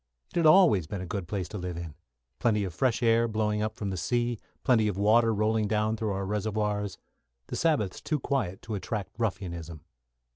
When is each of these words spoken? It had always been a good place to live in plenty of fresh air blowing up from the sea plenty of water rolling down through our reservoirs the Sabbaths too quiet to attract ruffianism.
It 0.31 0.35
had 0.39 0.45
always 0.47 0.87
been 0.87 1.01
a 1.01 1.05
good 1.05 1.27
place 1.27 1.47
to 1.49 1.59
live 1.59 1.77
in 1.77 1.93
plenty 2.39 2.63
of 2.63 2.73
fresh 2.73 3.03
air 3.03 3.27
blowing 3.27 3.61
up 3.61 3.75
from 3.75 3.91
the 3.91 3.97
sea 3.97 4.39
plenty 4.63 4.87
of 4.87 4.97
water 4.97 5.31
rolling 5.31 5.67
down 5.67 5.95
through 5.95 6.13
our 6.13 6.25
reservoirs 6.25 6.97
the 7.49 7.55
Sabbaths 7.55 8.01
too 8.01 8.19
quiet 8.19 8.63
to 8.63 8.73
attract 8.73 9.11
ruffianism. 9.19 9.81